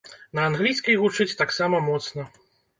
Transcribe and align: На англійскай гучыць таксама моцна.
На 0.39 0.45
англійскай 0.51 0.97
гучыць 1.03 1.37
таксама 1.45 1.85
моцна. 1.93 2.29